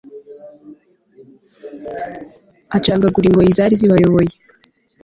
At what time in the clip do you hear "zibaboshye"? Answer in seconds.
3.79-4.37